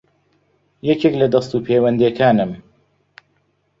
[0.89, 2.51] یەکێک لە دەستوپێوەندەکانم